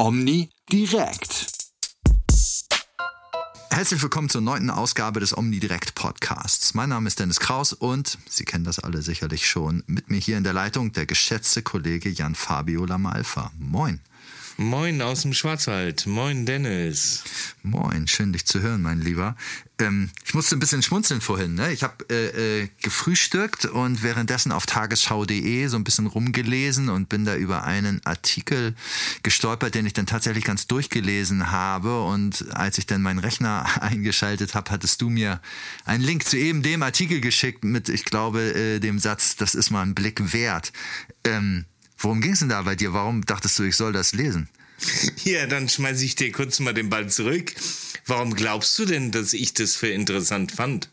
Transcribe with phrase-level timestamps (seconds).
[0.00, 1.52] Omni direkt.
[3.68, 6.72] Herzlich willkommen zur neunten Ausgabe des Omnidirect Podcasts.
[6.72, 9.84] Mein Name ist Dennis Kraus und Sie kennen das alle sicherlich schon.
[9.86, 13.52] Mit mir hier in der Leitung der geschätzte Kollege Jan Fabio Lamalfa.
[13.58, 14.00] Moin.
[14.56, 16.06] Moin aus dem Schwarzwald.
[16.06, 17.24] Moin, Dennis.
[17.62, 19.36] Moin, schön dich zu hören, mein Lieber.
[19.78, 21.54] Ähm, ich musste ein bisschen schmunzeln vorhin.
[21.54, 21.72] Ne?
[21.72, 27.24] Ich habe äh, äh, gefrühstückt und währenddessen auf tagesschau.de so ein bisschen rumgelesen und bin
[27.24, 28.74] da über einen Artikel
[29.22, 32.02] gestolpert, den ich dann tatsächlich ganz durchgelesen habe.
[32.02, 35.40] Und als ich dann meinen Rechner eingeschaltet habe, hattest du mir
[35.84, 39.70] einen Link zu eben dem Artikel geschickt mit, ich glaube, äh, dem Satz, das ist
[39.70, 40.72] mal ein Blick wert.
[41.24, 41.64] Ähm,
[42.00, 42.92] Worum ging es denn da bei dir?
[42.92, 44.48] Warum dachtest du, ich soll das lesen?
[45.24, 47.52] Ja, dann schmeiße ich dir kurz mal den Ball zurück.
[48.06, 50.88] Warum glaubst du denn, dass ich das für interessant fand?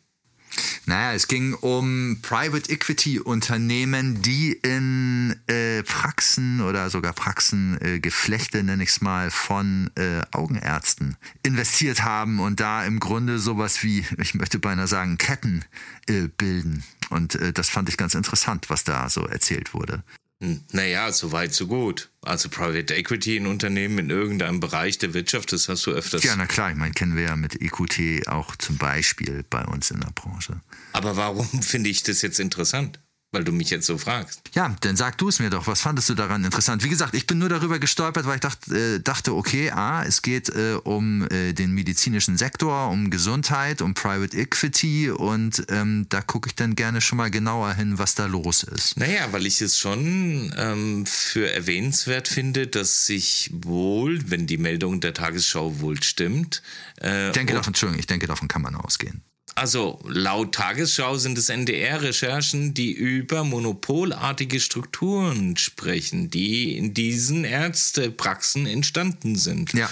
[0.85, 8.63] Naja, es ging um Private Equity Unternehmen, die in äh, Praxen oder sogar Praxengeflechte, äh,
[8.63, 14.05] nenne ich es mal, von äh, Augenärzten investiert haben und da im Grunde sowas wie,
[14.17, 15.65] ich möchte beinahe sagen, Ketten
[16.07, 16.83] äh, bilden.
[17.09, 20.03] Und äh, das fand ich ganz interessant, was da so erzählt wurde.
[20.39, 22.09] Hm, naja, so weit, so gut.
[22.21, 26.23] Also Private Equity in Unternehmen in irgendeinem Bereich der Wirtschaft, das hast du öfters.
[26.23, 29.89] Ja, na klar, ich meine, kennen wir ja mit EQT auch zum Beispiel bei uns
[29.89, 30.61] in der Branche.
[30.93, 32.99] Aber warum finde ich das jetzt interessant?
[33.31, 34.41] Weil du mich jetzt so fragst.
[34.53, 35.67] Ja, dann sag du es mir doch.
[35.67, 36.83] Was fandest du daran interessant?
[36.83, 40.21] Wie gesagt, ich bin nur darüber gestolpert, weil ich dachte, äh, dachte okay, ah, es
[40.21, 46.21] geht äh, um äh, den medizinischen Sektor, um Gesundheit, um Private Equity und ähm, da
[46.21, 48.97] gucke ich dann gerne schon mal genauer hin, was da los ist.
[48.97, 55.01] Naja, weil ich es schon ähm, für erwähnenswert finde, dass sich wohl, wenn die Meldung
[55.01, 56.61] der Tagesschau wohl stimmt.
[57.01, 59.21] Äh, ich denke davon, Entschuldigung, ich denke, davon kann man ausgehen.
[59.57, 68.67] Also laut Tagesschau sind es NDR-Recherchen, die über monopolartige Strukturen sprechen, die in diesen Ärztepraxen
[68.67, 69.73] entstanden sind.
[69.73, 69.89] Ja.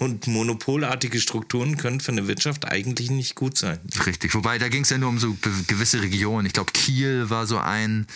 [0.00, 3.78] Und monopolartige Strukturen können für eine Wirtschaft eigentlich nicht gut sein.
[4.04, 4.34] Richtig.
[4.34, 5.36] Wobei da ging es ja nur um so
[5.68, 6.44] gewisse Regionen.
[6.44, 8.08] Ich glaube, Kiel war so ein,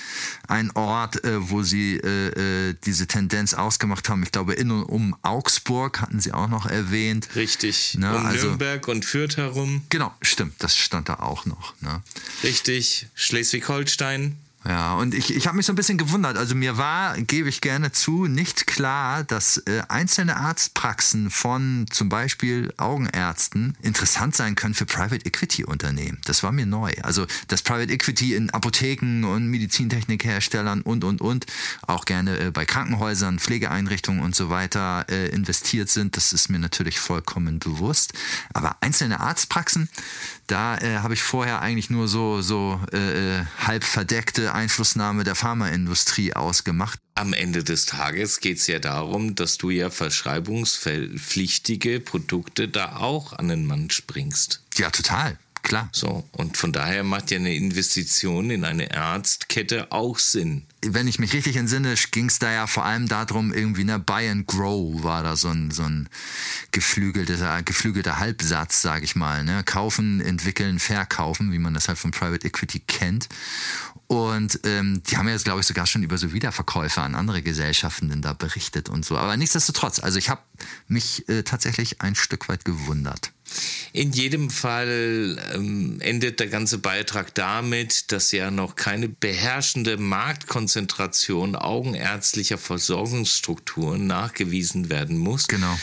[0.49, 4.25] ein Ort, äh, wo sie äh, äh, diese Tendenz ausgemacht haben.
[4.25, 7.29] Ich glaube, in und um Augsburg hatten sie auch noch erwähnt.
[7.37, 7.95] Richtig.
[7.97, 8.12] Ne?
[8.12, 9.83] Um also, Nürnberg und Fürth herum.
[9.89, 10.55] Genau, stimmt.
[10.59, 11.75] Das stand da auch noch.
[11.81, 12.03] Ne?
[12.43, 14.37] Richtig, Schleswig-Holstein.
[14.67, 16.37] Ja, und ich, ich habe mich so ein bisschen gewundert.
[16.37, 22.11] Also mir war, gebe ich gerne zu, nicht klar, dass äh, einzelne Arztpraxen von zum
[22.11, 26.19] Beispiel Augenärzten interessant sein können für Private Equity Unternehmen.
[26.27, 26.93] Das war mir neu.
[27.03, 31.47] Also dass Private Equity in Apotheken und Medizintechnikherstellern und und und
[31.87, 36.59] auch gerne äh, bei Krankenhäusern, Pflegeeinrichtungen und so weiter äh, investiert sind, das ist mir
[36.59, 38.12] natürlich vollkommen bewusst.
[38.53, 39.89] Aber einzelne Arztpraxen,
[40.50, 45.34] da äh, habe ich vorher eigentlich nur so so äh, äh halb verdeckte Einflussnahme der
[45.34, 46.99] Pharmaindustrie ausgemacht.
[47.15, 53.33] Am Ende des Tages geht es ja darum, dass du ja verschreibungspflichtige Produkte da auch
[53.34, 54.62] an den Mann springst.
[54.77, 55.38] Ja, total.
[55.62, 55.91] Klar.
[55.93, 61.19] So, und von daher macht ja eine Investition in eine Arztkette auch Sinn wenn ich
[61.19, 65.03] mich richtig entsinne, ging es da ja vor allem darum, irgendwie, ne, Buy and Grow
[65.03, 66.09] war da so ein, so ein
[66.71, 69.45] geflügelter, geflügelter Halbsatz, sage ich mal.
[69.45, 69.63] Ne?
[69.65, 73.29] Kaufen, entwickeln, verkaufen, wie man das halt von Private Equity kennt.
[74.07, 77.43] Und ähm, die haben ja jetzt, glaube ich, sogar schon über so Wiederverkäufe an andere
[77.43, 79.17] Gesellschaften denn da berichtet und so.
[79.17, 80.41] Aber nichtsdestotrotz, also ich habe
[80.89, 83.31] mich äh, tatsächlich ein Stück weit gewundert.
[83.93, 90.69] In jedem Fall ähm, endet der ganze Beitrag damit, dass ja noch keine beherrschende Marktkonzentration
[91.56, 95.48] augenärztlicher Versorgungsstrukturen nachgewiesen werden muss.
[95.48, 95.78] Genau.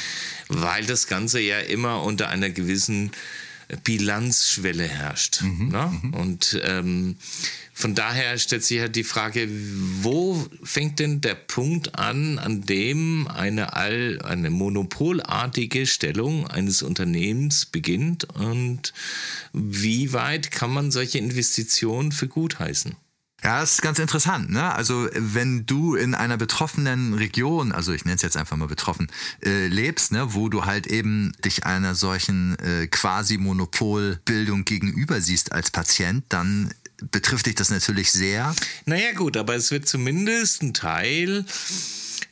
[0.48, 3.12] Weil das Ganze ja immer unter einer gewissen
[3.84, 5.42] Bilanzschwelle herrscht.
[5.42, 6.00] Mhm, ne?
[6.02, 6.14] Mhm.
[6.14, 7.18] Und ähm,
[7.74, 9.48] von daher stellt sich halt die Frage,
[10.02, 17.66] wo fängt denn der Punkt an, an dem eine, all, eine monopolartige Stellung eines Unternehmens
[17.66, 18.94] beginnt und
[19.52, 22.96] wie weit kann man solche Investitionen für gut heißen?
[23.48, 24.50] Ja, das ist ganz interessant.
[24.50, 24.76] Ne?
[24.76, 29.08] Also wenn du in einer betroffenen Region, also ich nenne es jetzt einfach mal betroffen,
[29.42, 35.54] äh, lebst, ne, wo du halt eben dich einer solchen äh, quasi Monopolbildung gegenüber siehst
[35.54, 36.74] als Patient, dann
[37.10, 38.54] betrifft dich das natürlich sehr.
[38.84, 41.46] Naja gut, aber es wird zumindest ein Teil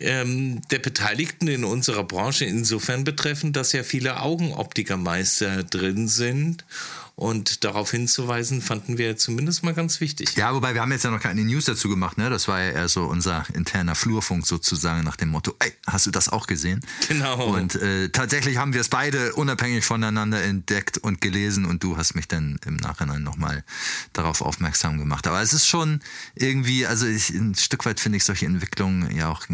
[0.01, 6.65] ähm, der Beteiligten in unserer Branche insofern betreffen, dass ja viele Augenoptikermeister drin sind
[7.15, 10.35] und darauf hinzuweisen, fanden wir zumindest mal ganz wichtig.
[10.35, 12.29] Ja, wobei wir haben jetzt ja noch keine News dazu gemacht, ne?
[12.29, 16.11] Das war ja eher so unser interner Flurfunk sozusagen nach dem Motto, ey, hast du
[16.11, 16.81] das auch gesehen?
[17.07, 17.55] Genau.
[17.55, 22.15] Und äh, tatsächlich haben wir es beide unabhängig voneinander entdeckt und gelesen und du hast
[22.15, 23.63] mich dann im Nachhinein nochmal
[24.11, 25.25] darauf aufmerksam gemacht.
[25.27, 26.01] Aber es ist schon
[26.35, 29.47] irgendwie, also ich, ein Stück weit finde ich solche Entwicklungen ja auch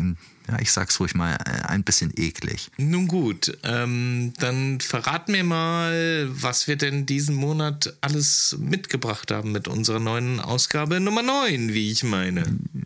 [0.48, 2.70] ja, ich sag's ruhig mal, äh, ein bisschen eklig.
[2.78, 9.52] Nun gut, ähm, dann verrat mir mal, was wir denn diesen Monat alles mitgebracht haben
[9.52, 12.44] mit unserer neuen Ausgabe Nummer 9, wie ich meine.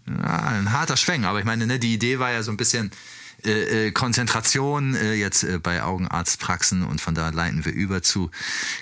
[0.08, 2.92] Ja, ein harter Schwenk, aber ich meine, ne, die Idee war ja so ein bisschen
[3.46, 8.32] äh, äh, Konzentration äh, jetzt äh, bei Augenarztpraxen und von da leiten wir über zu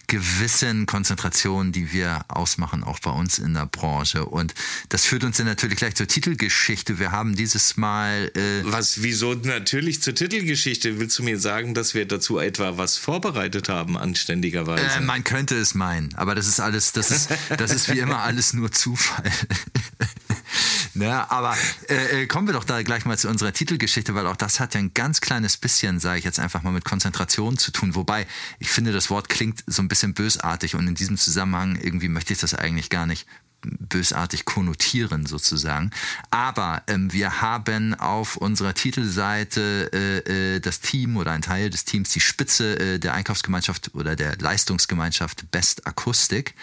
[0.08, 4.26] gewissen Konzentrationen, die wir ausmachen, auch bei uns in der Branche.
[4.26, 4.54] Und
[4.90, 7.00] das führt uns dann natürlich gleich zur Titelgeschichte.
[7.00, 8.32] Wir haben dieses Mal.
[8.36, 11.00] Äh was, wieso natürlich zur Titelgeschichte?
[11.00, 14.86] Willst du mir sagen, dass wir dazu etwa was vorbereitet haben, anständigerweise?
[14.98, 18.20] Äh, man könnte es meinen, aber das ist alles, das ist, das ist wie immer
[18.20, 19.32] alles nur Zufall.
[20.94, 21.56] ne, aber
[21.88, 24.80] äh, kommen wir doch da gleich mal zu unserer Titelgeschichte, weil auch das hat ja
[24.80, 27.96] ein ganz kleines bisschen, sage ich jetzt einfach mal, mit Konzentration zu tun.
[27.96, 28.28] Wobei
[28.60, 32.34] ich finde, das Wort klingt so ein bisschen bösartig und in diesem Zusammenhang irgendwie möchte
[32.34, 33.28] ich das eigentlich gar nicht
[33.64, 35.92] bösartig konnotieren sozusagen.
[36.32, 41.86] Aber ähm, wir haben auf unserer Titelseite äh, äh, das Team oder ein Teil des
[41.86, 46.56] Teams, die Spitze äh, der Einkaufsgemeinschaft oder der Leistungsgemeinschaft Best Akustik,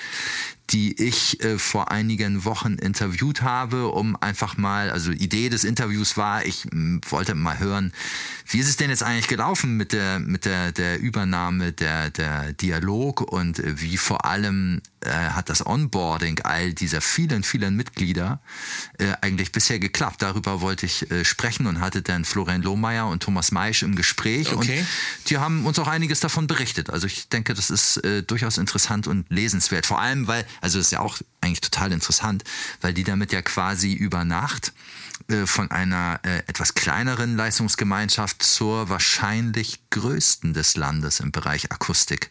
[0.71, 6.17] die ich äh, vor einigen Wochen interviewt habe, um einfach mal, also Idee des Interviews
[6.17, 7.93] war, ich m, wollte mal hören,
[8.47, 12.53] wie ist es denn jetzt eigentlich gelaufen mit der, mit der, der Übernahme der, der
[12.53, 18.41] Dialog und äh, wie vor allem äh, hat das Onboarding all dieser vielen, vielen Mitglieder
[18.99, 20.23] äh, eigentlich bisher geklappt.
[20.23, 24.53] Darüber wollte ich äh, sprechen und hatte dann Florian Lohmeier und Thomas Meisch im Gespräch
[24.53, 24.81] okay.
[24.81, 26.91] und die haben uns auch einiges davon berichtet.
[26.91, 29.87] Also ich denke, das ist äh, durchaus interessant und lesenswert.
[29.87, 32.45] Vor allem, weil also das ist ja auch eigentlich total interessant,
[32.81, 34.73] weil die damit ja quasi über Nacht
[35.29, 42.31] äh, von einer äh, etwas kleineren Leistungsgemeinschaft zur wahrscheinlich größten des Landes im Bereich Akustik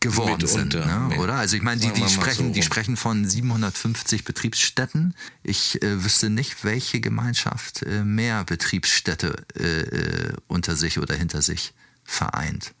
[0.00, 1.18] geworden Mitunter, sind, ne?
[1.18, 1.34] oder?
[1.34, 5.14] Also ich meine, die, die sprechen, so die sprechen von 750 Betriebsstätten.
[5.42, 11.42] Ich äh, wüsste nicht, welche Gemeinschaft äh, mehr Betriebsstätte äh, äh unter sich oder hinter
[11.42, 11.72] sich
[12.04, 12.74] vereint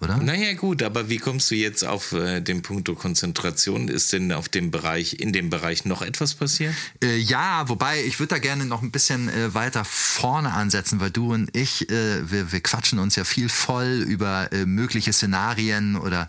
[0.00, 0.18] oder?
[0.18, 3.88] Naja, gut, aber wie kommst du jetzt auf äh, den Punkt Konzentration?
[3.88, 6.74] Ist denn auf dem Bereich, in dem Bereich noch etwas passiert?
[7.02, 11.10] Äh, ja, wobei ich würde da gerne noch ein bisschen äh, weiter vorne ansetzen, weil
[11.10, 15.96] du und ich, äh, wir, wir quatschen uns ja viel voll über äh, mögliche Szenarien
[15.96, 16.28] oder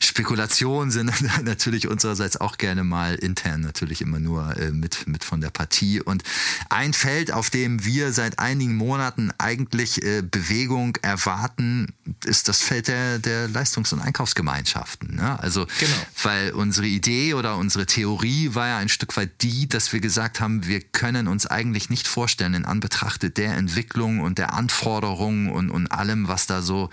[0.00, 1.12] Spekulationen sind
[1.42, 6.00] natürlich unsererseits auch gerne mal intern natürlich immer nur äh, mit, mit von der Partie.
[6.00, 6.22] Und
[6.70, 10.00] ein Feld, auf dem wir seit einigen Monaten eigentlich
[10.30, 11.94] Bewegung erwarten,
[12.24, 15.16] ist das Feld der, der Leistungs- und Einkaufsgemeinschaften.
[15.16, 15.38] Ne?
[15.40, 15.94] Also, genau.
[16.22, 20.40] weil unsere Idee oder unsere Theorie war ja ein Stück weit die, dass wir gesagt
[20.40, 25.70] haben, wir können uns eigentlich nicht vorstellen, in Anbetracht der Entwicklung und der Anforderungen und,
[25.70, 26.90] und allem, was da so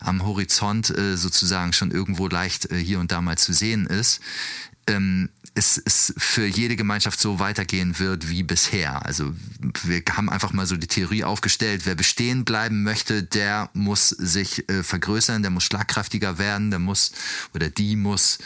[0.00, 4.20] am Horizont äh, sozusagen schon irgendwo leicht äh, hier und da mal zu sehen ist,
[4.86, 9.04] ähm, es, es für jede Gemeinschaft so weitergehen wird wie bisher.
[9.06, 9.34] Also
[9.84, 14.68] wir haben einfach mal so die Theorie aufgestellt, wer bestehen bleiben möchte, der muss sich
[14.68, 17.12] äh, vergrößern, der muss schlagkräftiger werden, der muss
[17.54, 18.38] oder die muss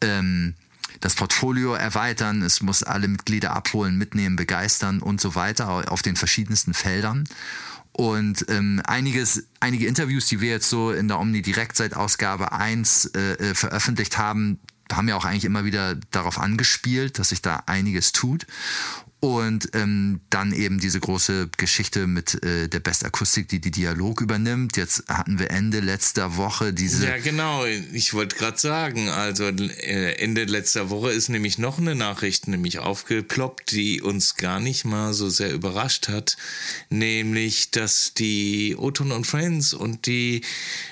[0.00, 0.54] ähm,
[1.00, 6.14] das Portfolio erweitern, es muss alle Mitglieder abholen, mitnehmen, begeistern und so weiter auf den
[6.14, 7.24] verschiedensten Feldern.
[7.90, 12.52] Und ähm, einiges, einige Interviews, die wir jetzt so in der Omni Direkt seit Ausgabe
[12.52, 14.58] 1 äh, äh, veröffentlicht haben,
[14.92, 18.46] haben ja auch eigentlich immer wieder darauf angespielt, dass sich da einiges tut.
[19.24, 24.20] Und ähm, dann eben diese große Geschichte mit äh, der Best Akustik, die die Dialog
[24.20, 24.76] übernimmt.
[24.76, 27.06] Jetzt hatten wir Ende letzter Woche diese.
[27.06, 27.64] Ja, genau.
[27.64, 32.80] Ich wollte gerade sagen, also äh, Ende letzter Woche ist nämlich noch eine Nachricht nämlich
[32.80, 36.36] aufgeploppt, die uns gar nicht mal so sehr überrascht hat.
[36.90, 40.42] Nämlich, dass die Oton und Friends und die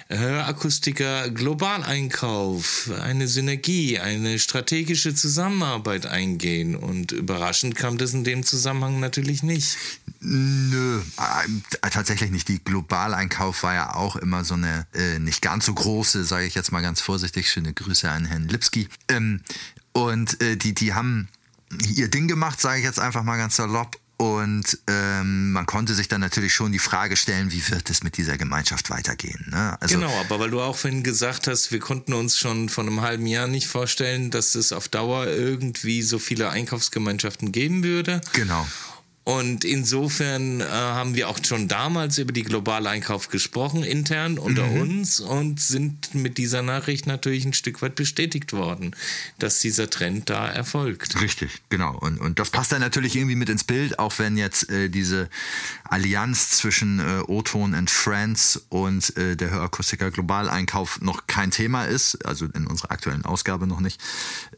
[0.09, 6.77] Hörakustiker Globaleinkauf eine Synergie, eine strategische Zusammenarbeit eingehen.
[6.77, 9.77] Und überraschend kam das in dem Zusammenhang natürlich nicht.
[10.21, 12.47] Nö, äh, tatsächlich nicht.
[12.47, 16.55] Die Globaleinkauf war ja auch immer so eine äh, nicht ganz so große, sage ich
[16.55, 17.51] jetzt mal ganz vorsichtig.
[17.51, 18.89] Schöne Grüße an Herrn Lipski.
[19.09, 19.41] Ähm,
[19.93, 21.29] und äh, die, die haben
[21.97, 23.99] ihr Ding gemacht, sage ich jetzt einfach mal ganz salopp.
[24.23, 28.17] Und ähm, man konnte sich dann natürlich schon die Frage stellen, wie wird es mit
[28.17, 29.49] dieser Gemeinschaft weitergehen.
[29.51, 29.77] Ne?
[29.81, 33.01] Also, genau, aber weil du auch vorhin gesagt hast, wir konnten uns schon vor einem
[33.01, 38.21] halben Jahr nicht vorstellen, dass es auf Dauer irgendwie so viele Einkaufsgemeinschaften geben würde.
[38.33, 38.65] Genau.
[39.25, 44.67] Und insofern äh, haben wir auch schon damals über die globale Einkauf gesprochen, intern unter
[44.67, 44.81] mhm.
[44.81, 48.97] uns, und sind mit dieser Nachricht natürlich ein Stück weit bestätigt worden,
[49.39, 51.21] dass dieser Trend da erfolgt.
[51.21, 51.97] Richtig, genau.
[51.99, 55.29] Und, und das passt dann natürlich irgendwie mit ins Bild, auch wenn jetzt äh, diese
[55.85, 62.27] Allianz zwischen äh, O-Ton and Friends und äh, der Hörakustiker Globaleinkauf noch kein Thema ist,
[62.27, 64.01] also in unserer aktuellen Ausgabe noch nicht.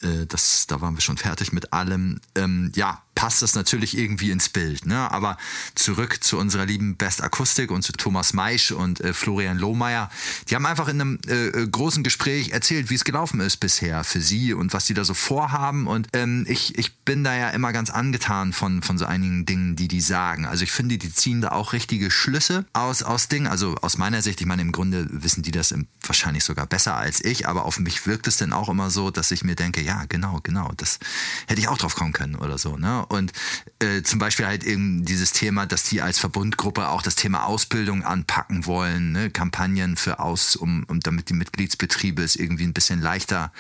[0.01, 2.21] Äh, das, da waren wir schon fertig mit allem.
[2.35, 4.87] Ähm, ja, passt das natürlich irgendwie ins Bild.
[4.87, 5.11] Ne?
[5.11, 5.37] Aber
[5.75, 10.11] zurück zu unserer lieben Best Akustik und zu Thomas Meisch und äh, Florian Lohmeier.
[10.49, 14.05] Die haben einfach in einem äh, äh, großen Gespräch erzählt, wie es gelaufen ist bisher
[14.05, 15.87] für sie und was sie da so vorhaben.
[15.87, 19.77] Und ähm, ich, ich bin da ja immer ganz angetan von, von so einigen Dingen,
[19.77, 20.47] die die sagen.
[20.47, 23.47] Also ich finde, die ziehen da auch richtige Schlüsse aus, aus Dingen.
[23.47, 26.97] Also aus meiner Sicht, ich meine, im Grunde wissen die das im, wahrscheinlich sogar besser
[26.97, 29.83] als ich, aber auf mich wirkt es dann auch immer so, dass ich mir denke,
[29.83, 30.99] ja, genau, genau, das
[31.47, 32.77] hätte ich auch drauf kommen können oder so.
[32.77, 33.04] Ne?
[33.09, 33.33] Und
[33.81, 38.03] äh, zum Beispiel halt eben dieses Thema, dass die als Verbundgruppe auch das Thema Ausbildung
[38.05, 39.31] anpacken wollen, ne?
[39.31, 43.53] Kampagnen für aus, um, um damit die Mitgliedsbetriebe es irgendwie ein bisschen leichter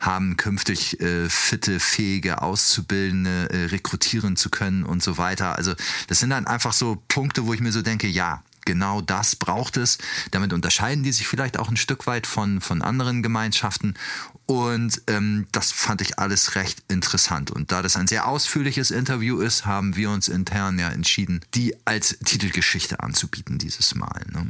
[0.00, 5.56] haben, künftig äh, fitte, fähige Auszubildende äh, rekrutieren zu können und so weiter.
[5.56, 5.74] Also
[6.08, 9.78] das sind dann einfach so Punkte, wo ich mir so denke, ja, genau das braucht
[9.78, 9.96] es.
[10.30, 13.94] Damit unterscheiden die sich vielleicht auch ein Stück weit von, von anderen Gemeinschaften.
[14.44, 17.50] Und ähm, das fand ich alles recht interessant.
[17.50, 21.74] Und da das ein sehr ausführliches Interview ist, haben wir uns intern ja entschieden, die
[21.84, 24.24] als Titelgeschichte anzubieten dieses Mal.
[24.30, 24.46] Ne?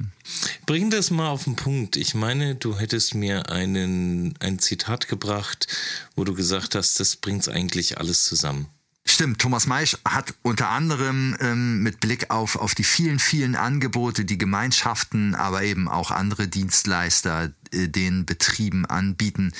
[0.66, 1.96] Bring das mal auf den Punkt.
[1.96, 5.66] Ich meine, du hättest mir einen, ein Zitat gebracht,
[6.14, 8.66] wo du gesagt hast, das bringt eigentlich alles zusammen.
[9.08, 14.24] Stimmt, Thomas Meisch hat unter anderem ähm, mit Blick auf, auf die vielen, vielen Angebote,
[14.24, 19.52] die Gemeinschaften, aber eben auch andere Dienstleister äh, den Betrieben anbieten,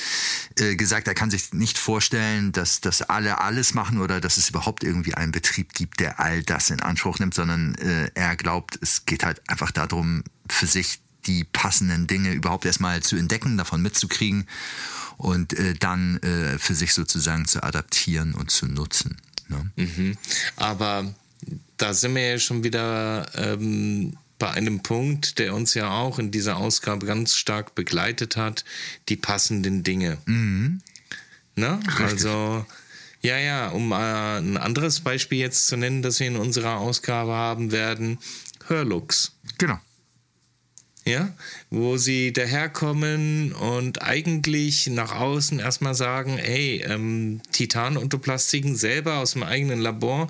[0.59, 4.51] äh, gesagt, er kann sich nicht vorstellen, dass, dass alle alles machen oder dass es
[4.51, 8.77] überhaupt irgendwie einen Betrieb gibt, der all das in Anspruch nimmt, sondern äh, er glaubt,
[8.83, 13.81] es geht halt einfach darum, für sich die passenden Dinge überhaupt erstmal zu entdecken, davon
[13.81, 14.49] mitzukriegen
[15.19, 19.17] und äh, dann äh, für sich sozusagen zu adaptieren und zu nutzen.
[19.49, 19.71] Ne?
[19.77, 20.19] Mhm.
[20.57, 21.15] Aber
[21.77, 26.31] da sind wir ja schon wieder ähm, bei einem Punkt, der uns ja auch in
[26.31, 28.65] dieser Ausgabe ganz stark begleitet hat,
[29.09, 30.19] die passenden Dinge.
[30.27, 30.81] Mhm.
[31.55, 31.81] Ne?
[31.99, 32.67] Also,
[33.23, 37.33] ja, ja, um äh, ein anderes Beispiel jetzt zu nennen, das wir in unserer Ausgabe
[37.33, 38.19] haben werden,
[38.67, 39.33] Hörlux.
[39.59, 39.79] Genau
[41.07, 41.33] ja,
[41.71, 49.19] wo sie daherkommen und eigentlich nach außen erstmal sagen, hey, ähm, Titan und Plastiken selber
[49.19, 50.29] aus dem eigenen Labor,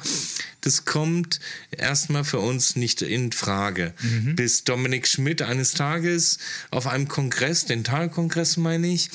[0.60, 1.40] das kommt
[1.70, 3.94] erstmal für uns nicht in Frage.
[4.02, 4.36] Mhm.
[4.36, 6.38] Bis Dominik Schmidt eines Tages
[6.70, 9.08] auf einem Kongress, Dentalkongress meine ich,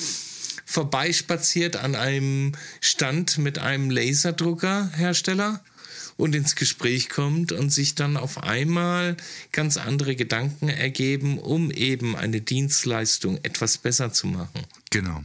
[0.64, 5.62] vorbeispaziert an einem Stand mit einem Laserdruckerhersteller
[6.22, 9.16] und ins Gespräch kommt und sich dann auf einmal
[9.50, 14.64] ganz andere Gedanken ergeben, um eben eine Dienstleistung etwas besser zu machen.
[14.90, 15.24] Genau.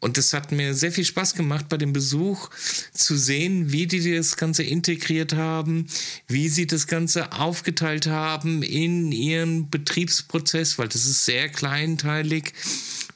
[0.00, 2.48] Und es hat mir sehr viel Spaß gemacht bei dem Besuch
[2.94, 5.86] zu sehen, wie die das Ganze integriert haben,
[6.28, 12.54] wie sie das Ganze aufgeteilt haben in ihren Betriebsprozess, weil das ist sehr kleinteilig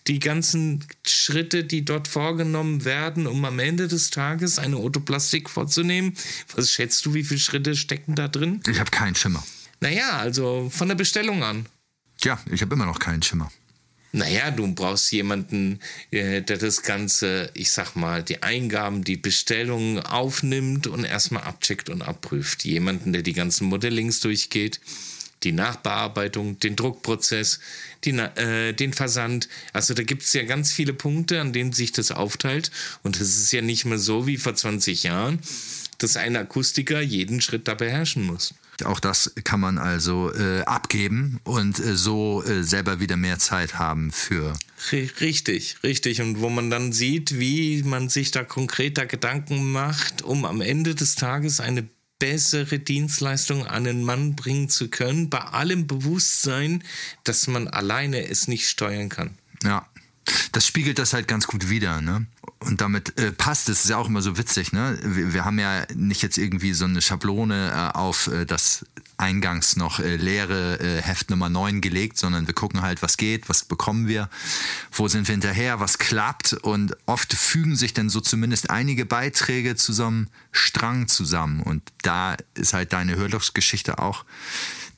[0.07, 6.15] die ganzen Schritte, die dort vorgenommen werden, um am Ende des Tages eine Otoplastik vorzunehmen.
[6.55, 8.61] Was schätzt du, wie viele Schritte stecken da drin?
[8.69, 9.45] Ich habe keinen Schimmer.
[9.81, 11.67] Naja, also von der Bestellung an.
[12.23, 13.51] Ja, ich habe immer noch keinen Schimmer.
[14.15, 15.81] Naja, du brauchst jemanden,
[16.11, 21.89] äh, der das Ganze, ich sag mal, die Eingaben, die Bestellungen aufnimmt und erstmal abcheckt
[21.89, 22.65] und abprüft.
[22.65, 24.81] Jemanden, der die ganzen Modellings durchgeht
[25.45, 27.61] die Nachbearbeitung, den Druckprozess,
[28.05, 29.49] die, äh, den Versand.
[29.73, 32.71] Also da gibt es ja ganz viele Punkte, an denen sich das aufteilt.
[33.03, 35.41] Und es ist ja nicht mehr so wie vor 20 Jahren,
[35.99, 38.55] dass ein Akustiker jeden Schritt da beherrschen muss.
[38.85, 43.79] Auch das kann man also äh, abgeben und äh, so äh, selber wieder mehr Zeit
[43.79, 44.55] haben für.
[44.91, 46.21] Richtig, richtig.
[46.21, 50.95] Und wo man dann sieht, wie man sich da konkreter Gedanken macht, um am Ende
[50.95, 51.89] des Tages eine
[52.23, 56.85] bessere Dienstleistung an den Mann bringen zu können, bei allem Bewusstsein,
[57.25, 59.37] dass man alleine es nicht steuern kann.
[59.65, 59.89] Ja,
[60.53, 62.27] das spiegelt das halt ganz gut wider, ne?
[62.61, 64.97] Und damit äh, passt es, ist ja auch immer so witzig, ne?
[65.03, 68.87] Wir, wir, haben ja nicht jetzt irgendwie so eine Schablone äh, auf äh, das
[69.23, 73.49] eingangs noch äh, leere äh, Heft Nummer 9 gelegt, sondern wir gucken halt, was geht,
[73.49, 74.29] was bekommen wir,
[74.91, 79.77] wo sind wir hinterher, was klappt und oft fügen sich dann so zumindest einige Beiträge
[79.77, 84.25] zu so einem Strang zusammen und da ist halt deine Hörlochsgeschichte auch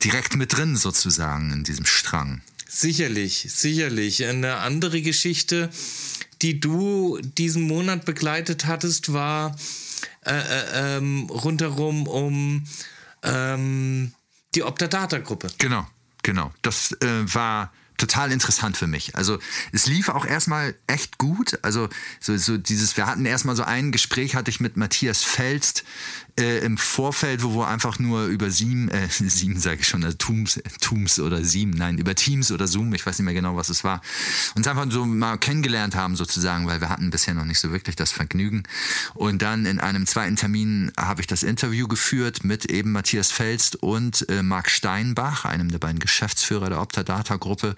[0.03, 2.41] direkt mit drin sozusagen in diesem Strang.
[2.67, 4.25] Sicherlich, sicherlich.
[4.25, 5.69] Eine andere Geschichte,
[6.41, 9.55] die du diesen Monat begleitet hattest, war
[10.25, 12.65] äh, äh, ähm, rundherum um
[13.25, 14.13] ähm,
[14.55, 15.49] die Optadata-Gruppe.
[15.57, 15.87] Genau,
[16.23, 16.53] genau.
[16.61, 19.15] Das äh, war total interessant für mich.
[19.15, 19.39] Also
[19.71, 21.59] es lief auch erstmal echt gut.
[21.61, 25.83] Also so, so dieses, wir hatten erstmal so ein Gespräch, hatte ich mit Matthias Felst,
[26.37, 30.17] äh, im Vorfeld, wo wir einfach nur über Sieben, äh, Sieben sage ich schon, also
[30.17, 33.69] Tooms, Tooms oder Sieben, nein, über Teams oder Zoom, ich weiß nicht mehr genau, was
[33.69, 34.01] es war,
[34.55, 37.95] uns einfach so mal kennengelernt haben sozusagen, weil wir hatten bisher noch nicht so wirklich
[37.95, 38.63] das Vergnügen.
[39.13, 43.77] Und dann in einem zweiten Termin habe ich das Interview geführt mit eben Matthias Felst
[43.77, 47.75] und äh, Marc Steinbach, einem der beiden Geschäftsführer der Optadata-Gruppe.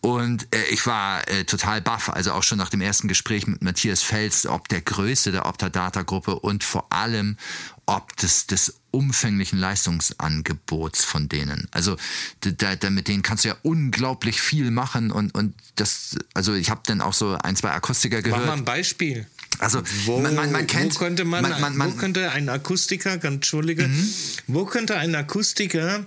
[0.00, 3.62] Und äh, ich war äh, total baff, also auch schon nach dem ersten Gespräch mit
[3.62, 7.36] Matthias Felst, ob der Größe der Optadata-Gruppe und vor allem
[7.86, 11.66] ob des, des umfänglichen Leistungsangebots von denen.
[11.70, 11.96] Also
[12.40, 16.70] da, da, mit denen kannst du ja unglaublich viel machen und, und das, also ich
[16.70, 18.40] habe dann auch so ein, zwei Akustiker gehört.
[18.42, 19.26] Mach mal ein Beispiel.
[19.58, 23.18] Also wo, man, man, man kennt, wo könnte man, man, man, wo könnte ein Akustiker,
[23.18, 24.08] ganz entschuldige, mhm.
[24.46, 26.06] wo könnte ein Akustiker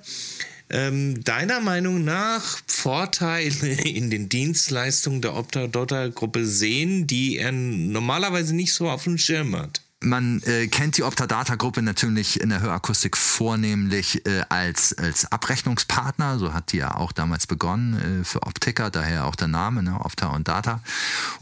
[0.69, 8.73] ähm, deiner Meinung nach Vorteile in den Dienstleistungen der Opta-Dotter-Gruppe sehen, die er normalerweise nicht
[8.73, 9.81] so auf dem Schirm hat?
[10.05, 16.37] Man äh, kennt die Optadata-Gruppe natürlich in der Hörakustik vornehmlich äh, als, als Abrechnungspartner.
[16.37, 19.99] So hat die ja auch damals begonnen äh, für Optiker, daher auch der Name, ne,
[19.99, 20.81] Opta und Data.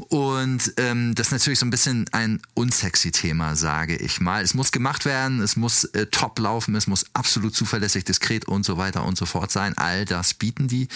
[0.08, 4.42] Und ähm, das ist natürlich so ein bisschen ein unsexy Thema, sage ich mal.
[4.42, 8.66] Es muss gemacht werden, es muss äh, top laufen, es muss absolut zuverlässig, diskret und
[8.66, 9.78] so weiter und so fort sein.
[9.78, 10.88] All das bieten die.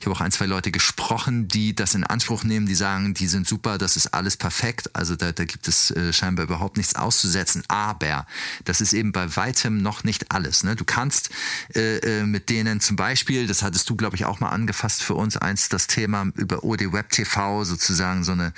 [0.00, 3.26] Ich habe auch ein, zwei Leute gesprochen, die das in Anspruch nehmen, die sagen, die
[3.26, 4.96] sind super, das ist alles perfekt.
[4.96, 7.64] Also da, da gibt es äh, scheinbar überhaupt nichts auszusetzen.
[7.66, 8.24] Aber
[8.64, 10.62] das ist eben bei weitem noch nicht alles.
[10.62, 10.76] Ne?
[10.76, 11.30] Du kannst
[11.74, 15.14] äh, äh, mit denen zum Beispiel, das hattest du, glaube ich, auch mal angefasst für
[15.14, 18.52] uns, eins das Thema über OD Web TV sozusagen so eine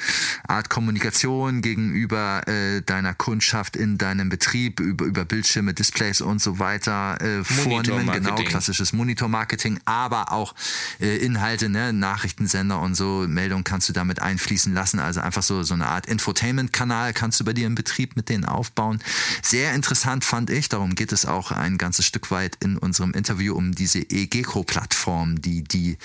[0.47, 6.59] Art Kommunikation gegenüber äh, deiner Kundschaft in deinem Betrieb, über, über Bildschirme, Displays und so
[6.59, 8.11] weiter äh, vornehmen.
[8.13, 10.55] Genau, klassisches Monitor-Marketing, aber auch
[11.01, 11.95] äh, Inhalte, ne?
[11.95, 15.01] Nachrichtensender und so, Meldungen kannst du damit einfließen lassen.
[15.01, 18.45] Also einfach so, so eine Art Infotainment-Kanal kannst du bei dir im Betrieb mit den
[18.45, 19.03] aufbauen.
[19.43, 23.55] Sehr interessant fand ich, darum geht es auch ein ganzes Stück weit in unserem Interview
[23.55, 25.99] um diese EGECO-Plattform, die die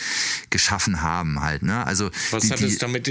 [0.49, 1.63] geschaffen haben halt.
[1.63, 1.85] Ne?
[1.85, 3.07] Also Was die, hat es damit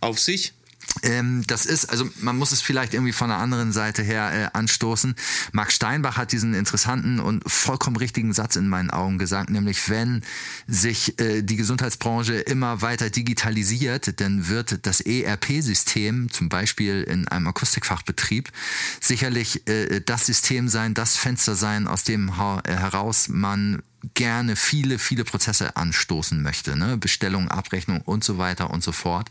[0.00, 0.54] auf sich?
[1.02, 4.56] Ähm, das ist, also man muss es vielleicht irgendwie von der anderen Seite her äh,
[4.56, 5.14] anstoßen.
[5.52, 10.22] Marc Steinbach hat diesen interessanten und vollkommen richtigen Satz in meinen Augen gesagt, nämlich wenn
[10.66, 17.48] sich äh, die Gesundheitsbranche immer weiter digitalisiert, dann wird das ERP-System, zum Beispiel in einem
[17.48, 18.50] Akustikfachbetrieb,
[19.00, 23.82] sicherlich äh, das System sein, das Fenster sein, aus dem heraus man
[24.14, 26.76] gerne viele, viele Prozesse anstoßen möchte.
[26.76, 26.96] Ne?
[26.96, 29.30] Bestellung, Abrechnung und so weiter und so fort.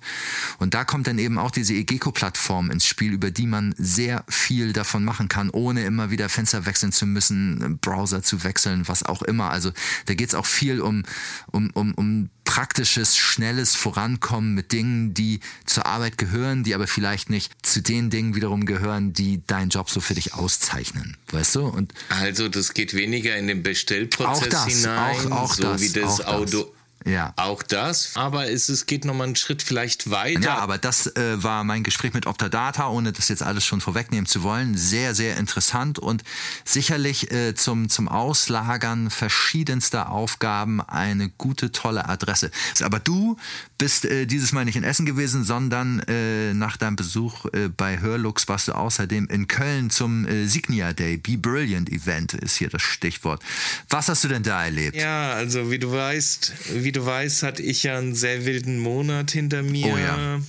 [0.59, 4.73] Und da kommt dann eben auch diese Egeco-Plattform ins Spiel, über die man sehr viel
[4.73, 9.21] davon machen kann, ohne immer wieder Fenster wechseln zu müssen, Browser zu wechseln, was auch
[9.21, 9.49] immer.
[9.49, 9.71] Also
[10.05, 11.03] da geht es auch viel um,
[11.51, 17.29] um, um, um praktisches, schnelles Vorankommen mit Dingen, die zur Arbeit gehören, die aber vielleicht
[17.29, 21.17] nicht zu den Dingen wiederum gehören, die deinen Job so für dich auszeichnen.
[21.31, 21.65] Weißt du?
[21.65, 25.89] Und also das geht weniger in den Bestellprozess das, hinein, auch, auch so das, wie
[25.89, 26.71] das Auto,
[27.05, 27.33] ja.
[27.35, 30.41] Auch das, aber es, es geht nochmal einen Schritt vielleicht weiter.
[30.41, 34.25] Ja, aber das äh, war mein Gespräch mit Optadata, ohne das jetzt alles schon vorwegnehmen
[34.25, 34.75] zu wollen.
[34.75, 36.23] Sehr, sehr interessant und
[36.63, 42.49] sicherlich äh, zum, zum Auslagern verschiedenster Aufgaben eine gute, tolle Adresse.
[42.81, 43.37] Aber du
[43.77, 47.99] bist äh, dieses Mal nicht in Essen gewesen, sondern äh, nach deinem Besuch äh, bei
[47.99, 51.17] Hörlux warst du außerdem in Köln zum äh, Signia Day.
[51.17, 53.43] Be Brilliant Event ist hier das Stichwort.
[53.89, 54.95] Was hast du denn da erlebt?
[54.95, 59.31] Ja, also wie du weißt, wie du weißt, hatte ich ja einen sehr wilden Monat
[59.31, 59.93] hinter mir.
[59.93, 60.39] Oh ja.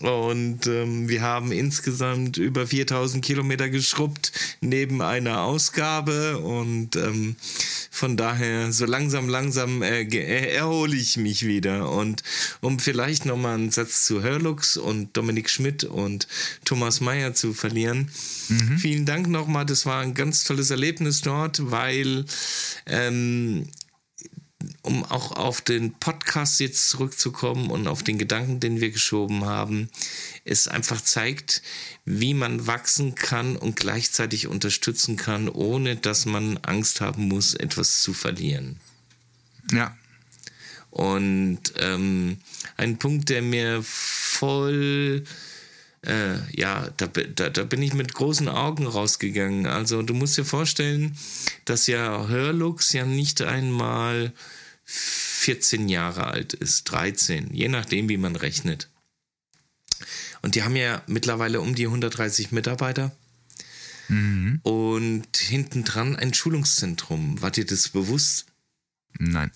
[0.00, 6.38] Und ähm, wir haben insgesamt über 4000 Kilometer geschrubbt neben einer Ausgabe.
[6.38, 7.36] Und ähm,
[7.90, 10.04] von daher, so langsam, langsam äh,
[10.54, 11.90] erhole ich mich wieder.
[11.90, 12.22] Und
[12.60, 16.28] um vielleicht nochmal einen Satz zu Hörlux und Dominik Schmidt und
[16.64, 18.10] Thomas Meyer zu verlieren.
[18.48, 18.78] Mhm.
[18.78, 19.66] Vielen Dank nochmal.
[19.66, 22.26] Das war ein ganz tolles Erlebnis dort, weil
[22.86, 23.68] ähm,
[24.82, 29.88] um auch auf den Podcast jetzt zurückzukommen und auf den Gedanken, den wir geschoben haben,
[30.44, 31.62] es einfach zeigt,
[32.04, 38.02] wie man wachsen kann und gleichzeitig unterstützen kann, ohne dass man Angst haben muss, etwas
[38.02, 38.80] zu verlieren.
[39.70, 39.96] Ja.
[40.90, 42.38] Und ähm,
[42.76, 45.24] ein Punkt, der mir voll
[46.04, 49.66] äh, ja, da, da, da bin ich mit großen Augen rausgegangen.
[49.66, 51.16] Also du musst dir vorstellen,
[51.64, 54.32] dass ja Hörlux ja nicht einmal
[54.84, 58.88] 14 Jahre alt ist, 13, je nachdem, wie man rechnet.
[60.42, 63.16] Und die haben ja mittlerweile um die 130 Mitarbeiter.
[64.08, 64.60] Mhm.
[64.62, 67.40] Und hinten dran ein Schulungszentrum.
[67.40, 68.46] War dir das bewusst?
[69.18, 69.50] Nein.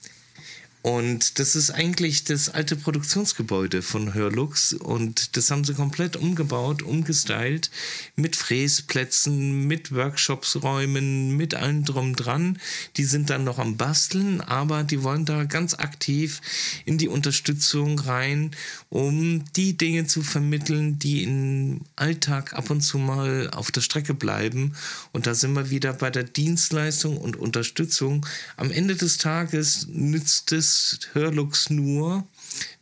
[0.86, 6.82] Und das ist eigentlich das alte Produktionsgebäude von Hörlux und das haben sie komplett umgebaut,
[6.82, 7.72] umgestylt
[8.14, 12.60] mit Fräsplätzen, mit Workshopsräumen, mit allem drum dran.
[12.98, 16.40] Die sind dann noch am Basteln, aber die wollen da ganz aktiv
[16.84, 18.52] in die Unterstützung rein,
[18.88, 24.14] um die Dinge zu vermitteln, die im Alltag ab und zu mal auf der Strecke
[24.14, 24.76] bleiben.
[25.10, 28.24] Und da sind wir wieder bei der Dienstleistung und Unterstützung.
[28.56, 30.75] Am Ende des Tages nützt es
[31.12, 32.26] Hörlux nur,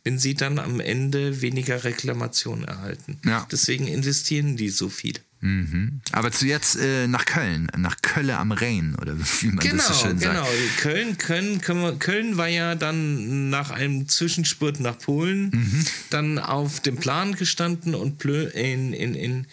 [0.03, 3.17] wenn sie dann am Ende weniger Reklamationen erhalten.
[3.25, 3.47] Ja.
[3.51, 5.15] Deswegen investieren die so viel.
[5.41, 6.01] Mhm.
[6.11, 9.87] Aber zu jetzt äh, nach Köln, nach Kölle am Rhein, oder wie man Genau, das
[9.87, 10.43] so schön genau.
[10.43, 10.77] sagt.
[10.77, 15.85] Köln, Köln, können wir, Köln war ja dann nach einem Zwischenspurt nach Polen Mhm.
[16.09, 19.45] dann auf dem Plan gestanden und in, in, in,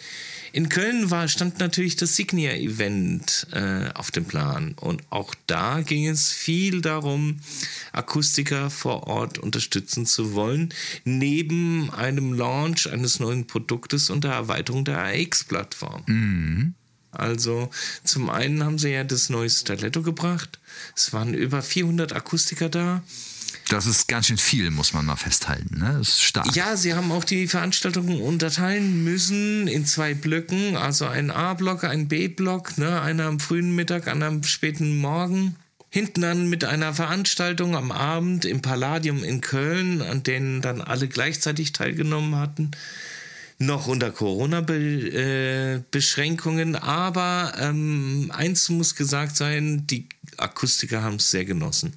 [0.53, 4.75] in Köln war, stand natürlich das Signia-Event äh, auf dem Plan.
[4.79, 7.39] Und auch da ging es viel darum,
[7.91, 10.71] Akustiker vor Ort unterstützen zu wollen,
[11.05, 16.03] neben einem Launch eines neuen Produktes und der Erweiterung der AX-Plattform.
[17.09, 17.71] Also
[18.03, 20.59] zum einen haben sie ja das neue Stiletto gebracht.
[20.95, 23.01] Es waren über 400 Akustiker da.
[23.69, 25.79] Das ist ganz schön viel, muss man mal festhalten.
[25.79, 25.95] Ne?
[25.97, 26.55] Das ist stark.
[26.55, 32.07] Ja, sie haben auch die Veranstaltungen unterteilen müssen in zwei Blöcken, also ein A-Block, ein
[32.07, 33.01] B-Block, ne?
[33.01, 35.55] einer am frühen Mittag, einer am späten Morgen.
[35.89, 41.07] Hinten dann mit einer Veranstaltung am Abend im Palladium in Köln, an denen dann alle
[41.07, 42.71] gleichzeitig teilgenommen hatten.
[43.59, 51.93] Noch unter Corona-Beschränkungen, aber ähm, eins muss gesagt sein, die Akustiker haben es sehr genossen.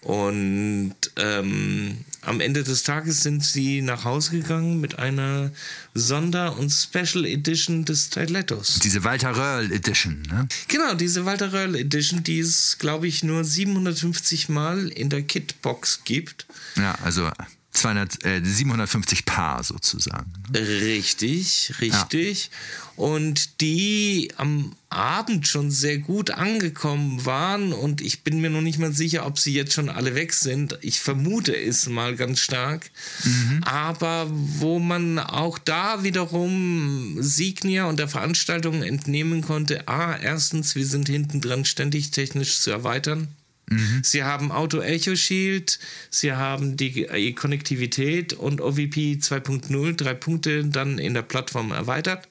[0.00, 5.50] Und ähm, am Ende des Tages sind sie nach Hause gegangen mit einer
[5.94, 8.78] Sonder- und Special Edition des Stilettos.
[8.82, 10.22] Diese Walter Röhrl Edition.
[10.22, 10.48] Ne?
[10.68, 16.04] Genau, diese Walter Röhrl Edition, die es, glaube ich, nur 750 Mal in der Kitbox
[16.04, 16.46] gibt.
[16.76, 17.30] Ja, also
[17.76, 20.32] 200, äh, 750 Paar sozusagen.
[20.54, 22.50] Richtig, richtig.
[22.96, 28.78] Und die am Abend schon sehr gut angekommen waren und ich bin mir noch nicht
[28.78, 30.78] mal sicher, ob sie jetzt schon alle weg sind.
[30.80, 32.90] Ich vermute es mal ganz stark.
[33.62, 40.86] Aber wo man auch da wiederum Signia und der Veranstaltung entnehmen konnte, ah, erstens, wir
[40.86, 43.28] sind hinten dran ständig technisch zu erweitern.
[44.02, 50.64] Sie haben Auto Echo Shield, Sie haben die äh, Konnektivität und OVP 2.0, drei Punkte
[50.64, 52.28] dann in der Plattform erweitert.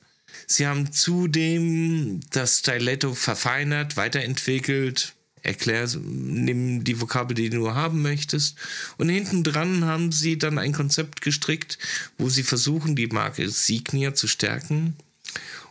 [0.48, 5.14] Sie haben zudem das Stiletto verfeinert, weiterentwickelt.
[5.42, 8.58] Erklär, nimm die Vokabel, die du haben möchtest.
[8.98, 11.78] Und hinten dran haben sie dann ein Konzept gestrickt,
[12.18, 14.96] wo sie versuchen, die Marke Signia zu stärken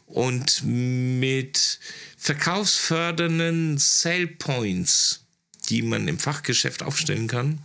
[0.07, 1.81] und mit
[2.16, 5.24] verkaufsfördernden Sale Points,
[5.70, 7.59] die man im Fachgeschäft aufstellen kann,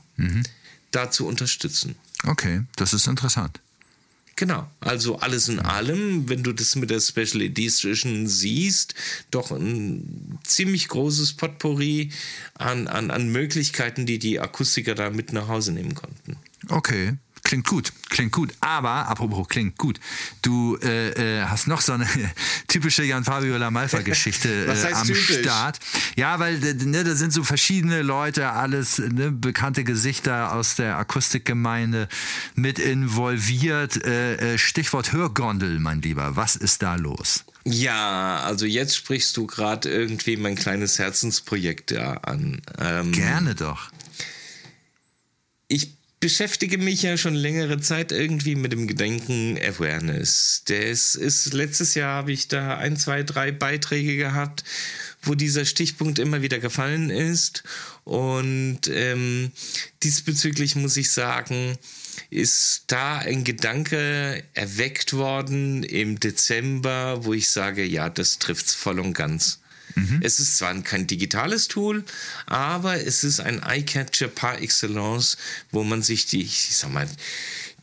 [0.92, 1.96] da zu unterstützen.
[2.26, 3.60] Okay, das ist interessant.
[4.40, 8.96] Genau, also alles in allem, wenn du das mit der Special Edition siehst,
[9.32, 12.12] doch ein ziemlich großes Potpourri
[12.54, 16.38] an, an, an Möglichkeiten, die die Akustiker da mit nach Hause nehmen konnten.
[16.70, 17.18] Okay,
[17.50, 18.54] klingt gut, klingt gut.
[18.60, 20.00] Aber, apropos klingt gut,
[20.44, 22.08] du äh, äh, hast noch so eine
[22.68, 25.40] typische Jan-Fabio Lamalfa-Geschichte Was äh, am typisch?
[25.40, 25.80] Start.
[26.16, 32.08] Ja, weil ne, da sind so verschiedene Leute, alles ne, bekannte Gesichter aus der Akustikgemeinde
[32.54, 34.06] mit involviert.
[34.06, 36.36] Äh, äh, Stichwort Hörgondel, mein Lieber.
[36.36, 37.46] Was ist da los?
[37.66, 42.62] Ja, also jetzt sprichst du gerade irgendwie mein kleines Herzensprojekt da an.
[42.78, 43.90] Ähm, Gerne doch.
[45.68, 50.64] ich beschäftige mich ja schon längere Zeit irgendwie mit dem Gedenken Awareness.
[50.68, 54.64] Das ist, letztes Jahr habe ich da ein, zwei, drei Beiträge gehabt,
[55.22, 57.64] wo dieser Stichpunkt immer wieder gefallen ist.
[58.04, 59.52] Und ähm,
[60.04, 61.78] diesbezüglich muss ich sagen,
[62.30, 69.00] ist da ein Gedanke erweckt worden im Dezember, wo ich sage, ja, das trifft's voll
[69.00, 69.60] und ganz.
[70.22, 72.04] Es ist zwar kein digitales Tool,
[72.46, 75.38] aber es ist ein Eyecatcher par excellence,
[75.72, 77.08] wo man sich die, ich sag mal,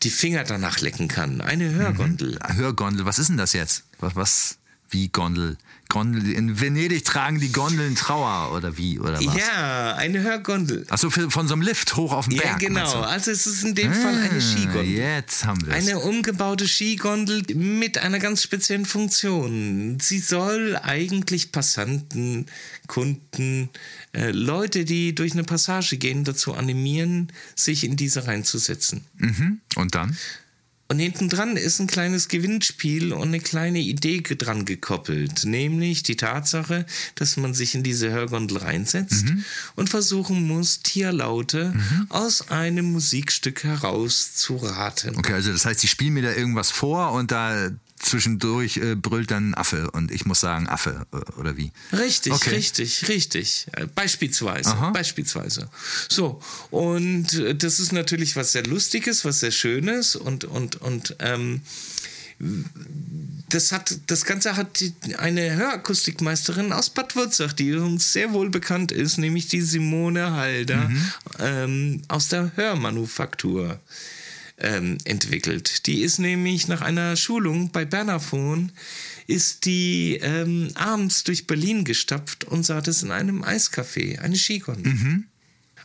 [0.02, 1.40] die Finger danach lecken kann.
[1.40, 2.38] Eine Hörgondel.
[2.54, 3.84] Hörgondel, was ist denn das jetzt?
[3.98, 4.58] Was, was
[4.90, 5.56] wie Gondel?
[5.88, 9.36] Gondel, in Venedig tragen die Gondeln Trauer oder wie, oder was?
[9.36, 10.84] Ja, eine Hörgondel.
[10.88, 12.70] Achso, von so einem Lift hoch auf den Ja, Berg.
[12.72, 13.02] meinst genau.
[13.04, 14.84] Also es ist in dem Fall eine Ah, Skigondel.
[14.84, 15.86] Jetzt haben wir es.
[15.86, 19.98] Eine umgebaute Skigondel mit einer ganz speziellen Funktion.
[20.00, 22.46] Sie soll eigentlich Passanten,
[22.88, 23.68] Kunden,
[24.12, 29.04] äh, Leute, die durch eine Passage gehen, dazu animieren, sich in diese reinzusetzen.
[29.18, 29.60] Mhm.
[29.76, 30.16] Und dann?
[30.88, 36.16] Und hinten dran ist ein kleines Gewinnspiel und eine kleine Idee dran gekoppelt, nämlich die
[36.16, 39.44] Tatsache, dass man sich in diese Hörgondel reinsetzt mhm.
[39.74, 42.06] und versuchen muss, Tierlaute mhm.
[42.08, 45.16] aus einem Musikstück herauszuraten.
[45.16, 47.70] Okay, also das heißt, sie spielen mir da irgendwas vor und da
[48.06, 51.72] zwischendurch äh, brüllt dann Affe und ich muss sagen Affe äh, oder wie?
[51.92, 52.50] Richtig, okay.
[52.50, 53.66] richtig, richtig.
[53.72, 54.90] Äh, beispielsweise, Aha.
[54.90, 55.68] beispielsweise.
[56.08, 56.40] So
[56.70, 61.62] und äh, das ist natürlich was sehr Lustiges, was sehr Schönes und und und ähm,
[63.48, 64.84] das hat das Ganze hat
[65.18, 70.88] eine Hörakustikmeisterin aus Bad Wurzach, die uns sehr wohl bekannt ist, nämlich die Simone Halder
[70.88, 71.12] mhm.
[71.38, 73.80] ähm, aus der Hörmanufaktur
[74.58, 75.86] ähm, entwickelt.
[75.86, 78.72] Die ist nämlich nach einer Schulung bei Bernafon
[79.26, 84.92] ist die ähm, abends durch Berlin gestapft und sah das in einem Eiscafé, eine Skigondel.
[84.92, 85.24] Mhm.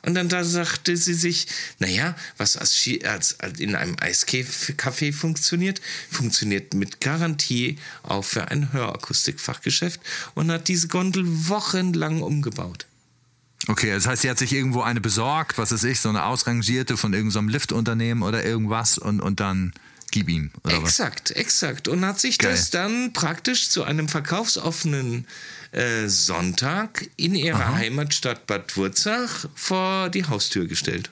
[0.04, 1.48] Und dann da sagte sie sich,
[1.80, 5.80] naja, was als, Ski, als, als in einem Eiscafé funktioniert,
[6.10, 10.02] funktioniert mit Garantie auch für ein Hörakustikfachgeschäft
[10.34, 12.88] und hat diese Gondel wochenlang umgebaut.
[13.68, 16.98] Okay, das heißt, sie hat sich irgendwo eine besorgt, was weiß ich, so eine ausrangierte
[16.98, 19.74] von irgendeinem so Liftunternehmen oder irgendwas und, und dann
[20.12, 20.52] gib ihm.
[20.64, 21.38] Oder exakt, was?
[21.38, 21.88] exakt.
[21.88, 22.52] Und hat sich Geil.
[22.52, 25.28] das dann praktisch zu einem verkaufsoffenen
[25.72, 27.76] äh, Sonntag in ihrer Aha.
[27.76, 31.10] Heimatstadt Bad Wurzach vor die Haustür gestellt.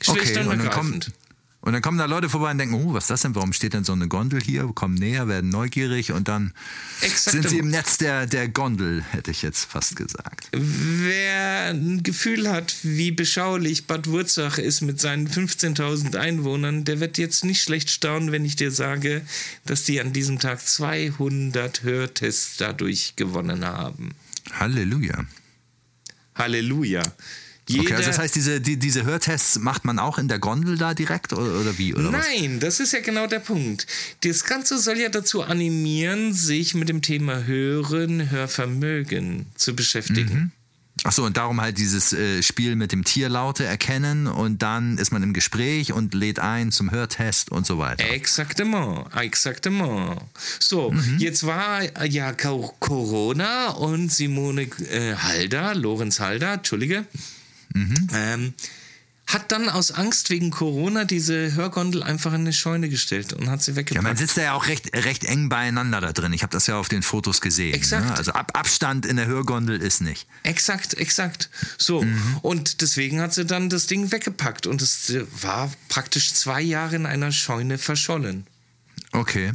[0.00, 1.12] Schlicht okay, und, und dann kommt,
[1.62, 3.36] und dann kommen da Leute vorbei und denken, oh, was ist das denn?
[3.36, 4.68] Warum steht denn so eine Gondel hier?
[4.74, 6.52] Kommen näher, werden neugierig und dann
[7.02, 7.30] Exakt.
[7.30, 10.48] sind sie im Netz der, der Gondel, hätte ich jetzt fast gesagt.
[10.50, 17.16] Wer ein Gefühl hat, wie beschaulich Bad Wurzach ist mit seinen 15.000 Einwohnern, der wird
[17.16, 19.22] jetzt nicht schlecht staunen, wenn ich dir sage,
[19.64, 24.16] dass die an diesem Tag 200 Hörtests dadurch gewonnen haben.
[24.58, 25.26] Halleluja.
[26.34, 27.02] Halleluja.
[27.68, 30.76] Jeder okay, also das heißt, diese, die, diese Hörtests macht man auch in der Gondel
[30.76, 31.94] da direkt oder, oder wie?
[31.94, 32.60] Oder Nein, was?
[32.60, 33.86] das ist ja genau der Punkt.
[34.24, 40.34] Das Ganze soll ja dazu animieren, sich mit dem Thema Hören, Hörvermögen zu beschäftigen.
[40.34, 40.50] Mhm.
[41.04, 45.22] Achso, und darum halt dieses äh, Spiel mit dem Tierlaute erkennen und dann ist man
[45.22, 48.08] im Gespräch und lädt ein zum Hörtest und so weiter.
[48.08, 50.20] Exaktement, exaktement.
[50.60, 51.16] So, mhm.
[51.18, 57.04] jetzt war ja Corona und Simone äh, Halder, Lorenz Halder, Entschuldige,
[57.74, 58.08] Mhm.
[58.14, 58.54] Ähm,
[59.26, 63.62] hat dann aus Angst wegen Corona diese Hörgondel einfach in eine Scheune gestellt und hat
[63.62, 63.94] sie weggepackt.
[63.94, 66.32] Ja, man sitzt ja auch recht, recht eng beieinander da drin.
[66.32, 67.72] Ich habe das ja auf den Fotos gesehen.
[67.72, 68.06] Exakt.
[68.06, 68.14] Ne?
[68.14, 70.26] Also Ab Abstand in der Hörgondel ist nicht.
[70.42, 71.48] Exakt, exakt.
[71.78, 72.38] So, mhm.
[72.42, 77.06] und deswegen hat sie dann das Ding weggepackt und es war praktisch zwei Jahre in
[77.06, 78.46] einer Scheune verschollen.
[79.12, 79.52] Okay.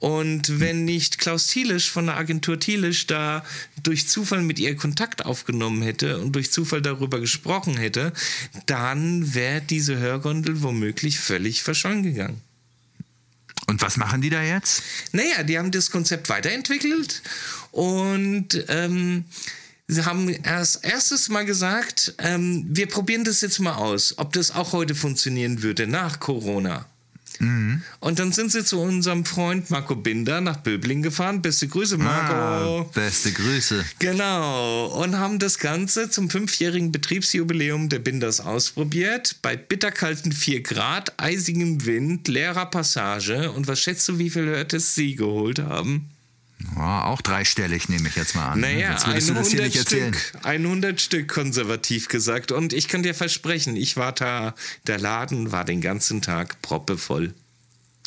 [0.00, 3.44] Und wenn nicht Klaus Thielisch von der Agentur Thielisch da
[3.82, 8.14] durch Zufall mit ihr Kontakt aufgenommen hätte und durch Zufall darüber gesprochen hätte,
[8.64, 12.40] dann wäre diese Hörgondel womöglich völlig verschollen gegangen.
[13.66, 14.82] Und was machen die da jetzt?
[15.12, 17.22] Naja, die haben das Konzept weiterentwickelt
[17.70, 19.26] und ähm,
[19.86, 24.52] Sie haben erst erstes Mal gesagt, ähm, wir probieren das jetzt mal aus, ob das
[24.52, 26.86] auch heute funktionieren würde nach Corona.
[27.40, 27.82] Mhm.
[28.00, 31.42] Und dann sind sie zu unserem Freund Marco Binder nach Böbling gefahren.
[31.42, 32.34] Beste Grüße, Marco.
[32.34, 33.84] Ah, beste Grüße.
[33.98, 34.86] Genau.
[34.86, 39.36] Und haben das Ganze zum fünfjährigen Betriebsjubiläum der Binders ausprobiert.
[39.42, 43.50] Bei bitterkalten 4 Grad, eisigem Wind, leerer Passage.
[43.52, 46.10] Und was schätzt du, wie viel Hörtes sie geholt haben?
[46.76, 48.60] Oh, auch dreistellig nehme ich jetzt mal an.
[48.60, 52.52] Naja, 100 Stück, 100 Stück konservativ gesagt.
[52.52, 54.54] Und ich kann dir versprechen, ich war da,
[54.86, 57.34] der Laden war den ganzen Tag proppevoll.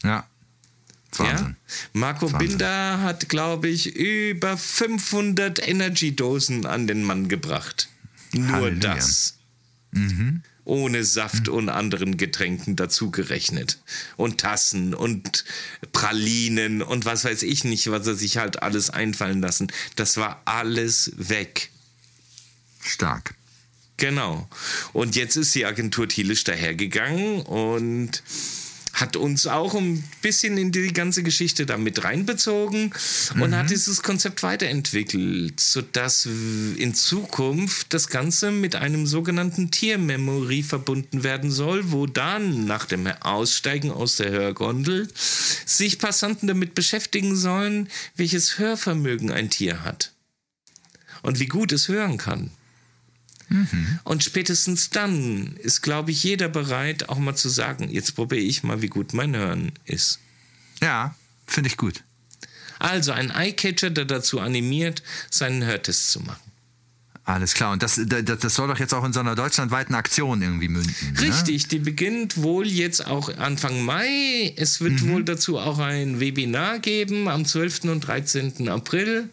[0.04, 0.28] Ja.
[1.18, 1.48] Wahnsinn.
[1.48, 1.76] Ja?
[1.94, 2.50] Marco Wahnsinn.
[2.50, 7.89] Binder hat, glaube ich, über 500 Energy-Dosen an den Mann gebracht.
[8.34, 8.96] Nur Halleluja.
[8.96, 9.38] das.
[9.92, 13.80] Mhm ohne Saft und anderen Getränken dazugerechnet.
[14.17, 15.45] Und Tassen und
[15.91, 19.71] Pralinen und was weiß ich nicht, was er sich halt alles einfallen lassen.
[19.95, 21.69] Das war alles weg.
[22.82, 23.36] Stark.
[23.97, 24.47] Genau.
[24.91, 28.23] Und jetzt ist die Agentur Thielisch dahergegangen und
[28.94, 32.94] hat uns auch ein bisschen in die ganze Geschichte da mit reinbezogen
[33.40, 33.56] und mhm.
[33.56, 41.50] hat dieses Konzept weiterentwickelt, sodass in Zukunft das Ganze mit einem sogenannten Tiermemory verbunden werden
[41.50, 45.08] soll, wo dann nach dem Aussteigen aus der Hörgondel
[45.66, 50.12] sich Passanten damit beschäftigen sollen, welches Hörvermögen ein Tier hat
[51.24, 52.52] und wie gut es hören kann.
[53.54, 54.00] Mhm.
[54.04, 58.63] Und spätestens dann ist, glaube ich, jeder bereit, auch mal zu sagen, jetzt probiere ich
[58.63, 60.20] mal, wie gut mein Hören ist.
[60.82, 62.04] Ja, finde ich gut.
[62.80, 66.52] Also ein Eyecatcher, der dazu animiert, seinen Hörtest zu machen.
[67.26, 67.72] Alles klar.
[67.72, 70.94] Und das, das, das soll doch jetzt auch in so einer deutschlandweiten Aktion irgendwie münden.
[71.13, 71.22] Ne?
[71.22, 74.54] Richtig, die beginnt wohl jetzt auch Anfang Mai.
[74.58, 75.10] Es wird mhm.
[75.10, 77.86] wohl dazu auch ein Webinar geben am 12.
[77.86, 78.68] und 13.
[78.68, 79.30] April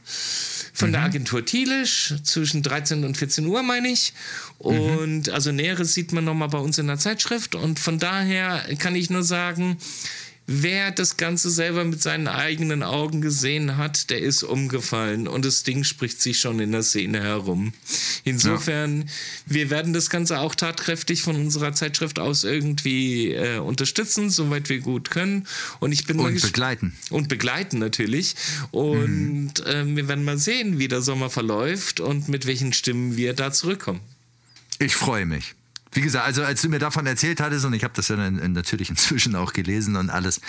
[0.72, 0.92] von mhm.
[0.92, 4.12] der Agentur Thielisch zwischen 13 und 14 Uhr, meine ich.
[4.59, 5.33] Und mhm.
[5.33, 7.54] also Näheres sieht man nochmal bei uns in der Zeitschrift.
[7.54, 9.78] Und von daher kann ich nur sagen,
[10.52, 15.62] Wer das Ganze selber mit seinen eigenen Augen gesehen hat, der ist umgefallen und das
[15.62, 17.72] Ding spricht sich schon in der Szene herum.
[18.24, 19.06] Insofern, ja.
[19.46, 24.80] wir werden das Ganze auch tatkräftig von unserer Zeitschrift aus irgendwie äh, unterstützen, soweit wir
[24.80, 25.46] gut können.
[25.78, 26.94] Und ich bin und begleiten.
[27.10, 28.34] Und begleiten natürlich.
[28.72, 29.66] Und mhm.
[29.66, 33.52] äh, wir werden mal sehen, wie der Sommer verläuft und mit welchen Stimmen wir da
[33.52, 34.00] zurückkommen.
[34.80, 35.54] Ich freue mich
[35.92, 38.53] wie gesagt, also als du mir davon erzählt hattest, und ich habe das ja dann
[38.53, 40.40] natürlich inzwischen auch gelesen und alles,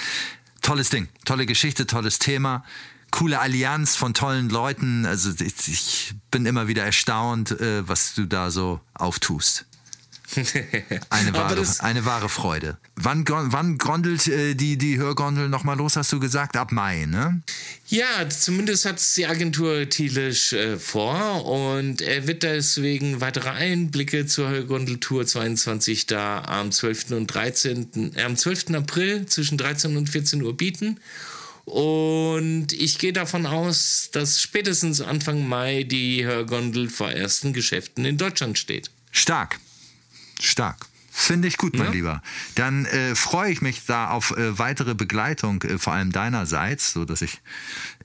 [0.62, 2.64] tolles Ding, tolle Geschichte, tolles Thema,
[3.12, 5.06] coole Allianz von tollen Leuten.
[5.06, 9.66] Also ich, ich bin immer wieder erstaunt, äh, was du da so auftust.
[11.10, 12.78] Eine wahre, eine wahre Freude.
[12.96, 16.56] Wann, wann gondelt äh, die, die Hörgondel nochmal los, hast du gesagt?
[16.56, 17.42] Ab Mai, ne?
[17.88, 24.26] Ja, zumindest hat es die Agentur Thielisch äh, vor und er wird deswegen weitere Einblicke
[24.26, 27.12] zur Hörgondeltour 22 da am 12.
[27.12, 28.16] und 13.
[28.16, 28.76] Äh, am 12.
[28.76, 31.00] April zwischen 13 und 14 Uhr bieten.
[31.66, 38.18] Und ich gehe davon aus, dass spätestens Anfang Mai die Hörgondel vor ersten Geschäften in
[38.18, 38.92] Deutschland steht.
[39.12, 39.60] Stark.
[40.42, 40.88] Stark.
[41.14, 41.92] Finde ich gut, mein ja.
[41.92, 42.24] Lieber.
[42.56, 47.04] Dann äh, freue ich mich da auf äh, weitere Begleitung, äh, vor allem deinerseits, so
[47.04, 47.42] dass ich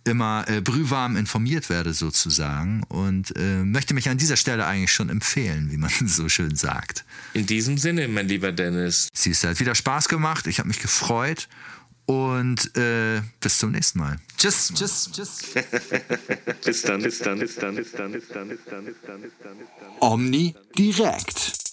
[0.03, 5.09] immer äh, brühwarm informiert werde sozusagen und äh, möchte mich an dieser Stelle eigentlich schon
[5.09, 7.05] empfehlen, wie man so schön sagt.
[7.33, 9.09] In diesem Sinne, mein lieber Dennis.
[9.15, 10.49] Siehst du, hat wieder Spaß gemacht.
[10.49, 11.49] Ich habe mich gefreut
[12.07, 14.19] und äh, bis zum nächsten Mal.
[14.37, 15.39] Tschüss, tschüss, tschüss.
[16.65, 19.33] bis dann, bis dann, bis dann, bis dann, bis dann, bis dann, bis dann, bis
[19.43, 19.57] dann.
[20.01, 21.66] Omni direkt.